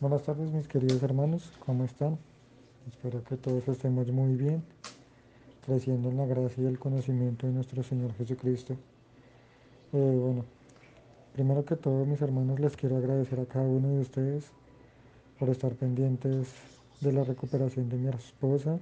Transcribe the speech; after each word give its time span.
Buenas 0.00 0.22
tardes 0.22 0.52
mis 0.52 0.68
queridos 0.68 1.02
hermanos, 1.02 1.50
¿cómo 1.66 1.82
están? 1.82 2.18
Espero 2.88 3.24
que 3.24 3.36
todos 3.36 3.66
estemos 3.66 4.06
muy 4.12 4.36
bien, 4.36 4.62
creciendo 5.66 6.08
en 6.08 6.18
la 6.18 6.24
gracia 6.24 6.62
y 6.62 6.66
el 6.66 6.78
conocimiento 6.78 7.48
de 7.48 7.52
nuestro 7.52 7.82
Señor 7.82 8.14
Jesucristo. 8.14 8.74
Eh, 9.92 10.18
bueno, 10.22 10.44
primero 11.32 11.64
que 11.64 11.74
todo 11.74 12.06
mis 12.06 12.22
hermanos 12.22 12.60
les 12.60 12.76
quiero 12.76 12.96
agradecer 12.96 13.40
a 13.40 13.46
cada 13.46 13.66
uno 13.66 13.88
de 13.88 13.98
ustedes 13.98 14.52
por 15.36 15.48
estar 15.48 15.74
pendientes 15.74 16.54
de 17.00 17.12
la 17.12 17.24
recuperación 17.24 17.88
de 17.88 17.96
mi 17.96 18.08
esposa. 18.10 18.78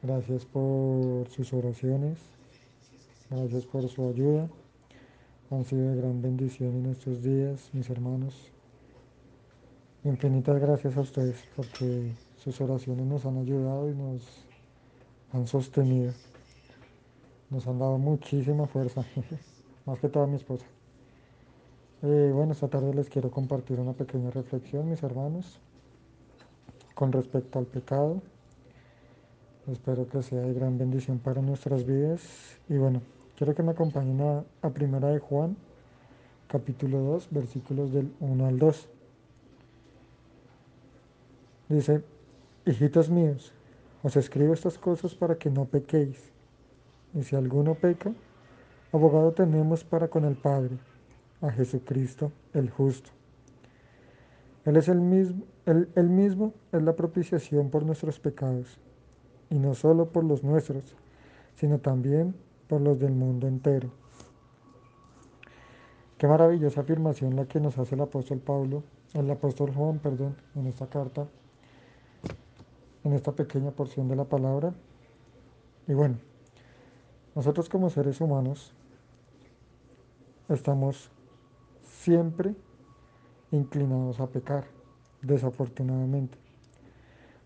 Gracias 0.00 0.44
por 0.44 1.28
sus 1.28 1.52
oraciones, 1.52 2.18
gracias 3.30 3.66
por 3.66 3.88
su 3.88 4.08
ayuda. 4.08 4.48
Han 5.50 5.64
sido 5.64 5.90
de 5.90 5.96
gran 5.96 6.22
bendición 6.22 6.76
en 6.76 6.86
estos 6.86 7.20
días, 7.20 7.68
mis 7.72 7.90
hermanos. 7.90 8.52
Infinitas 10.04 10.60
gracias 10.60 10.96
a 10.96 11.00
ustedes 11.00 11.44
porque 11.56 12.12
sus 12.36 12.60
oraciones 12.60 13.04
nos 13.04 13.26
han 13.26 13.38
ayudado 13.38 13.90
y 13.90 13.94
nos 13.94 14.22
han 15.32 15.46
sostenido. 15.48 16.12
Nos 17.50 17.66
han 17.66 17.80
dado 17.80 17.98
muchísima 17.98 18.66
fuerza, 18.68 19.04
más 19.86 19.98
que 19.98 20.08
toda 20.08 20.28
mi 20.28 20.36
esposa. 20.36 20.66
Eh, 22.02 22.30
bueno, 22.32 22.52
esta 22.52 22.68
tarde 22.68 22.94
les 22.94 23.08
quiero 23.08 23.32
compartir 23.32 23.80
una 23.80 23.92
pequeña 23.92 24.30
reflexión, 24.30 24.88
mis 24.88 25.02
hermanos, 25.02 25.58
con 26.94 27.10
respecto 27.10 27.58
al 27.58 27.66
pecado. 27.66 28.22
Espero 29.66 30.08
que 30.08 30.22
sea 30.22 30.42
de 30.42 30.54
gran 30.54 30.78
bendición 30.78 31.18
para 31.18 31.42
nuestras 31.42 31.84
vidas. 31.84 32.22
Y 32.68 32.76
bueno, 32.76 33.02
quiero 33.36 33.52
que 33.52 33.64
me 33.64 33.72
acompañen 33.72 34.20
a, 34.20 34.44
a 34.62 34.70
Primera 34.70 35.08
de 35.08 35.18
Juan, 35.18 35.56
capítulo 36.46 37.00
2, 37.00 37.28
versículos 37.32 37.92
del 37.92 38.12
1 38.20 38.46
al 38.46 38.58
2. 38.60 38.88
Dice, 41.68 42.02
hijitos 42.64 43.10
míos, 43.10 43.52
os 44.02 44.16
escribo 44.16 44.54
estas 44.54 44.78
cosas 44.78 45.14
para 45.14 45.36
que 45.36 45.50
no 45.50 45.66
pequéis. 45.66 46.32
Y 47.14 47.22
si 47.22 47.36
alguno 47.36 47.74
peca, 47.74 48.12
abogado 48.90 49.32
tenemos 49.32 49.84
para 49.84 50.08
con 50.08 50.24
el 50.24 50.36
Padre, 50.36 50.78
a 51.42 51.50
Jesucristo 51.50 52.32
el 52.54 52.70
justo. 52.70 53.10
Él 54.64 54.76
es 54.76 54.88
el 54.88 55.00
mismo, 55.00 55.44
él, 55.66 55.90
él 55.94 56.08
mismo 56.08 56.54
es 56.72 56.82
la 56.82 56.96
propiciación 56.96 57.68
por 57.68 57.84
nuestros 57.84 58.18
pecados, 58.18 58.80
y 59.50 59.58
no 59.58 59.74
solo 59.74 60.10
por 60.10 60.24
los 60.24 60.42
nuestros, 60.42 60.96
sino 61.54 61.80
también 61.80 62.34
por 62.66 62.80
los 62.80 62.98
del 62.98 63.12
mundo 63.12 63.46
entero. 63.46 63.90
Qué 66.16 66.26
maravillosa 66.26 66.80
afirmación 66.80 67.36
la 67.36 67.44
que 67.44 67.60
nos 67.60 67.76
hace 67.78 67.94
el 67.94 68.00
apóstol 68.00 68.38
Pablo, 68.38 68.82
el 69.12 69.30
apóstol 69.30 69.72
Juan, 69.74 69.98
perdón, 69.98 70.36
en 70.54 70.66
esta 70.66 70.86
carta 70.86 71.28
en 73.04 73.12
esta 73.12 73.32
pequeña 73.32 73.70
porción 73.70 74.08
de 74.08 74.16
la 74.16 74.24
palabra. 74.24 74.74
Y 75.86 75.94
bueno, 75.94 76.16
nosotros 77.34 77.68
como 77.68 77.90
seres 77.90 78.20
humanos 78.20 78.72
estamos 80.48 81.10
siempre 81.84 82.54
inclinados 83.50 84.20
a 84.20 84.26
pecar, 84.26 84.64
desafortunadamente. 85.22 86.36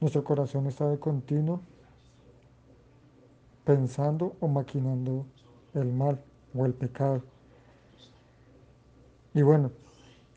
Nuestro 0.00 0.24
corazón 0.24 0.66
está 0.66 0.88
de 0.88 0.98
continuo 0.98 1.60
pensando 3.64 4.34
o 4.40 4.48
maquinando 4.48 5.26
el 5.74 5.92
mal 5.92 6.20
o 6.54 6.64
el 6.64 6.72
pecado. 6.72 7.22
Y 9.34 9.42
bueno, 9.42 9.70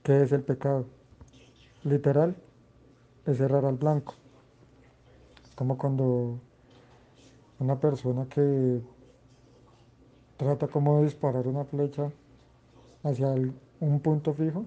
¿qué 0.03 0.21
es 0.23 0.31
el 0.31 0.41
pecado? 0.41 0.85
Literal, 1.83 2.35
es 3.25 3.39
errar 3.39 3.65
al 3.65 3.75
blanco 3.75 4.15
como 5.55 5.77
cuando 5.77 6.39
una 7.59 7.79
persona 7.79 8.25
que 8.25 8.81
trata 10.37 10.67
como 10.67 10.97
de 10.97 11.05
disparar 11.05 11.47
una 11.47 11.63
flecha 11.63 12.11
hacia 13.03 13.33
un 13.79 13.99
punto 13.99 14.33
fijo, 14.33 14.65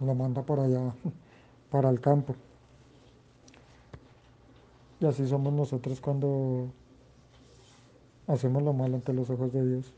lo 0.00 0.14
manda 0.14 0.42
por 0.42 0.60
allá, 0.60 0.94
para 1.70 1.90
el 1.90 2.00
campo. 2.00 2.34
Y 5.00 5.06
así 5.06 5.26
somos 5.26 5.52
nosotros 5.52 6.00
cuando 6.00 6.68
hacemos 8.26 8.62
lo 8.62 8.72
malo 8.72 8.96
ante 8.96 9.12
los 9.12 9.30
ojos 9.30 9.52
de 9.52 9.66
Dios. 9.66 9.92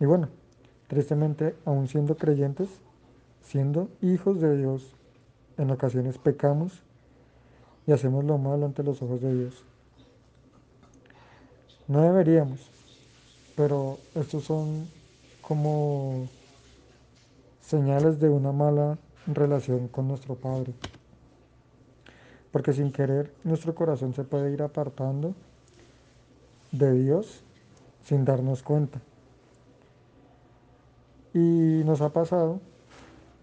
Y 0.00 0.06
bueno, 0.06 0.28
tristemente, 0.88 1.54
aún 1.64 1.88
siendo 1.88 2.16
creyentes, 2.16 2.68
siendo 3.40 3.88
hijos 4.02 4.40
de 4.40 4.56
Dios, 4.58 4.94
en 5.56 5.70
ocasiones 5.70 6.18
pecamos 6.18 6.82
y 7.86 7.92
hacemos 7.92 8.24
lo 8.24 8.38
malo 8.38 8.66
ante 8.66 8.82
los 8.82 9.00
ojos 9.02 9.20
de 9.20 9.34
Dios. 9.34 9.62
No 11.86 12.00
deberíamos, 12.00 12.60
pero 13.56 13.98
estos 14.14 14.44
son 14.44 14.88
como 15.42 16.28
señales 17.60 18.20
de 18.20 18.28
una 18.28 18.52
mala 18.52 18.98
relación 19.26 19.88
con 19.88 20.08
nuestro 20.08 20.34
Padre. 20.34 20.72
Porque 22.52 22.72
sin 22.72 22.92
querer 22.92 23.34
nuestro 23.42 23.74
corazón 23.74 24.14
se 24.14 24.24
puede 24.24 24.52
ir 24.52 24.62
apartando 24.62 25.34
de 26.72 26.92
Dios 26.92 27.42
sin 28.04 28.24
darnos 28.24 28.62
cuenta. 28.62 29.00
Y 31.34 31.82
nos 31.84 32.00
ha 32.00 32.10
pasado, 32.10 32.60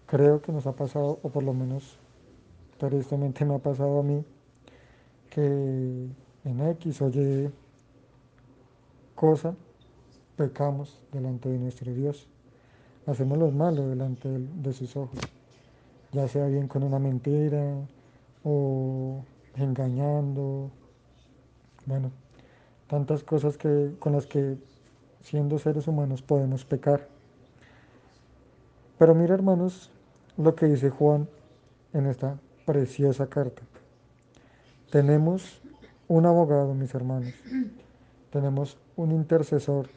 creo 0.08 0.42
que 0.42 0.52
nos 0.52 0.66
ha 0.66 0.72
pasado, 0.72 1.20
o 1.22 1.30
por 1.30 1.44
lo 1.44 1.54
menos 1.54 1.98
tristemente 2.90 3.46
me 3.46 3.56
ha 3.56 3.60
pasado 3.60 4.00
a 4.00 4.04
mí 4.04 4.24
que 5.30 5.46
en 6.44 6.70
X 6.72 7.02
o 7.02 7.10
Y 7.10 7.50
cosa 9.16 9.56
pecamos 10.36 11.00
delante 11.12 11.50
de 11.50 11.60
nuestro 11.60 11.94
Dios. 11.94 12.28
Hacemos 13.06 13.38
lo 13.38 13.52
malo 13.52 13.88
delante 13.88 14.30
de, 14.30 14.74
sus 14.74 14.96
ojos, 14.96 15.20
ya 16.12 16.28
sea 16.28 16.48
bien 16.48 16.68
con 16.68 16.84
una 16.84 17.00
mentira 17.00 17.76
o 18.44 19.24
engañando, 19.56 20.70
bueno, 21.86 22.12
tantas 22.88 23.24
cosas 23.24 23.58
que, 23.58 23.96
con 24.00 24.14
las 24.14 24.26
que 24.26 24.58
siendo 25.22 25.58
seres 25.60 25.88
humanos 25.88 26.22
podemos 26.22 26.64
pecar. 26.66 27.08
Pero 28.98 29.16
mira 29.16 29.34
hermanos 29.34 29.90
lo 30.38 30.56
que 30.56 30.68
dice 30.68 30.90
Juan 30.90 31.28
en 31.94 32.06
esta 32.06 32.38
preciosa 32.66 33.28
carta. 33.28 33.62
Tenemos 34.92 35.62
un 36.08 36.26
abogado, 36.26 36.74
mis 36.74 36.94
hermanos. 36.94 37.34
Tenemos 38.32 38.78
un 38.96 39.12
intercesor. 39.12 39.90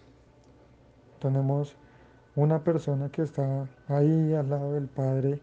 Tenemos 1.20 1.76
una 2.36 2.62
persona 2.62 3.08
que 3.08 3.22
está 3.22 3.66
ahí 3.88 4.34
al 4.34 4.50
lado 4.50 4.72
del 4.72 4.86
Padre 4.86 5.40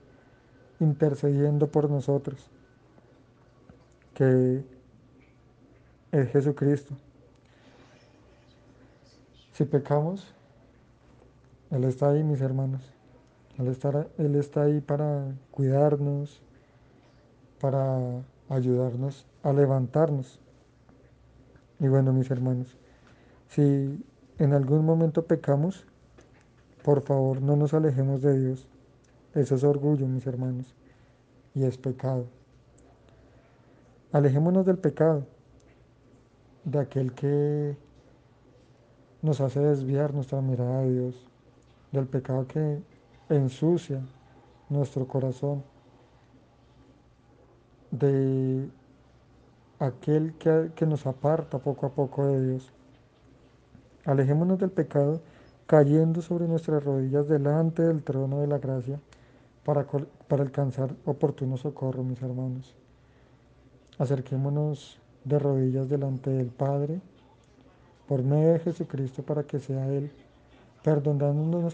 intercediendo 0.79 1.67
por 1.67 1.89
nosotros, 1.89 2.49
que 4.13 4.63
es 6.11 6.29
Jesucristo. 6.31 6.95
Si 9.53 9.65
pecamos, 9.65 10.33
Él 11.69 11.83
está 11.83 12.09
ahí, 12.09 12.23
mis 12.23 12.41
hermanos. 12.41 12.81
Él 13.57 13.67
está, 13.67 14.07
Él 14.17 14.35
está 14.35 14.63
ahí 14.63 14.81
para 14.81 15.25
cuidarnos, 15.51 16.41
para 17.61 17.99
ayudarnos 18.49 19.25
a 19.43 19.53
levantarnos. 19.53 20.39
Y 21.79 21.87
bueno, 21.87 22.11
mis 22.11 22.29
hermanos, 22.31 22.75
si 23.47 24.03
en 24.39 24.53
algún 24.53 24.85
momento 24.85 25.25
pecamos, 25.25 25.85
por 26.83 27.01
favor 27.01 27.41
no 27.41 27.55
nos 27.55 27.73
alejemos 27.73 28.21
de 28.21 28.39
Dios. 28.39 28.67
Eso 29.35 29.55
es 29.55 29.63
orgullo, 29.63 30.07
mis 30.07 30.25
hermanos, 30.25 30.75
y 31.53 31.63
es 31.63 31.77
pecado. 31.77 32.25
Alejémonos 34.11 34.65
del 34.65 34.77
pecado, 34.77 35.25
de 36.65 36.79
aquel 36.79 37.13
que 37.13 37.77
nos 39.21 39.39
hace 39.39 39.59
desviar 39.59 40.13
nuestra 40.13 40.41
mirada 40.41 40.79
a 40.79 40.83
Dios, 40.83 41.15
del 41.91 42.07
pecado 42.07 42.47
que 42.47 42.81
ensucia 43.29 44.01
nuestro 44.69 45.07
corazón, 45.07 45.63
de 47.91 48.69
aquel 49.79 50.33
que, 50.35 50.85
nos 50.85 51.05
aparta 51.05 51.59
poco 51.59 51.85
a 51.85 51.89
poco 51.89 52.25
de 52.25 52.47
Dios. 52.47 52.71
Alejémonos 54.05 54.59
del 54.59 54.71
pecado 54.71 55.21
cayendo 55.67 56.21
sobre 56.21 56.47
nuestras 56.47 56.83
rodillas 56.83 57.27
delante 57.27 57.83
del 57.83 58.03
trono 58.03 58.41
de 58.41 58.47
la 58.47 58.57
gracia 58.57 58.99
para, 59.63 59.85
para 60.27 60.43
alcanzar 60.43 60.93
oportuno 61.05 61.57
socorro, 61.57 62.03
mis 62.03 62.21
hermanos. 62.21 62.75
Acerquémonos 63.97 64.99
de 65.23 65.39
rodillas 65.39 65.87
delante 65.87 66.29
del 66.29 66.47
Padre 66.47 66.99
por 68.07 68.23
medio 68.23 68.53
de 68.53 68.59
Jesucristo 68.59 69.23
para 69.23 69.43
que 69.43 69.59
sea 69.59 69.87
Él 69.87 70.11
perdonando, 70.83 71.69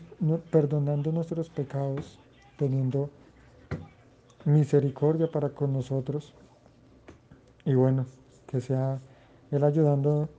perdonando 0.52 1.12
nuestros 1.12 1.50
pecados, 1.50 2.20
teniendo 2.58 3.10
misericordia 4.48 5.30
para 5.30 5.50
con 5.50 5.74
nosotros. 5.74 6.34
Y 7.66 7.76
bueno, 7.76 8.06
que 8.48 8.62
sea 8.62 9.00
Él 9.52 9.64
ayudando, 9.64 10.30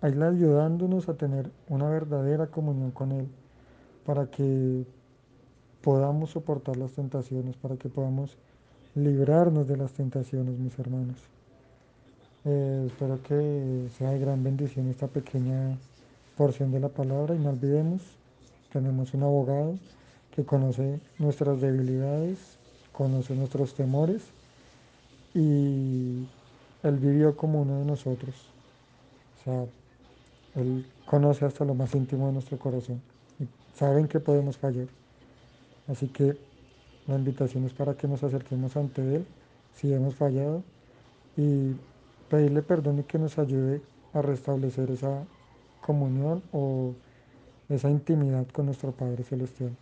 Él 0.00 0.22
ayudándonos 0.22 1.08
a 1.08 1.14
tener 1.14 1.50
una 1.68 1.88
verdadera 1.88 2.46
comunión 2.46 2.92
con 2.92 3.12
Él, 3.12 3.28
para 4.04 4.30
que 4.30 4.86
podamos 5.82 6.30
soportar 6.30 6.76
las 6.76 6.92
tentaciones, 6.92 7.56
para 7.56 7.76
que 7.76 7.88
podamos 7.88 8.36
librarnos 8.94 9.66
de 9.66 9.76
las 9.76 9.92
tentaciones, 9.92 10.58
mis 10.58 10.78
hermanos. 10.78 11.16
Eh, 12.44 12.84
espero 12.86 13.20
que 13.24 13.88
sea 13.98 14.10
de 14.10 14.20
gran 14.20 14.44
bendición 14.44 14.88
esta 14.88 15.08
pequeña 15.08 15.76
porción 16.36 16.70
de 16.70 16.78
la 16.78 16.88
palabra 16.90 17.34
y 17.34 17.38
no 17.38 17.50
olvidemos, 17.50 18.02
tenemos 18.72 19.14
un 19.14 19.24
abogado 19.24 19.74
que 20.30 20.44
conoce 20.44 21.00
nuestras 21.18 21.60
debilidades, 21.60 22.58
conoce 22.96 23.34
nuestros 23.34 23.74
temores 23.74 24.22
y 25.34 26.26
Él 26.82 26.96
vivió 26.98 27.36
como 27.36 27.62
uno 27.62 27.80
de 27.80 27.84
nosotros. 27.84 28.34
O 29.40 29.44
sea, 29.44 29.66
Él 30.54 30.86
conoce 31.04 31.44
hasta 31.44 31.64
lo 31.64 31.74
más 31.74 31.94
íntimo 31.94 32.26
de 32.28 32.32
nuestro 32.32 32.58
corazón 32.58 33.00
y 33.38 33.46
saben 33.78 34.08
que 34.08 34.18
podemos 34.18 34.56
fallar. 34.56 34.88
Así 35.88 36.08
que 36.08 36.36
la 37.06 37.16
invitación 37.16 37.64
es 37.64 37.72
para 37.72 37.94
que 37.94 38.08
nos 38.08 38.22
acerquemos 38.22 38.76
ante 38.76 39.16
Él 39.16 39.26
si 39.74 39.92
hemos 39.92 40.14
fallado 40.14 40.62
y 41.36 41.72
pedirle 42.30 42.62
perdón 42.62 43.00
y 43.00 43.02
que 43.02 43.18
nos 43.18 43.38
ayude 43.38 43.82
a 44.14 44.22
restablecer 44.22 44.90
esa 44.90 45.24
comunión 45.82 46.42
o 46.52 46.94
esa 47.68 47.90
intimidad 47.90 48.46
con 48.48 48.66
nuestro 48.66 48.92
Padre 48.92 49.22
Celestial. 49.22 49.76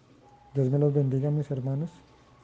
Dios 0.55 0.69
me 0.71 0.79
los 0.79 0.93
bendiga, 0.93 1.31
mis 1.31 1.51
hermanos. 1.51 1.91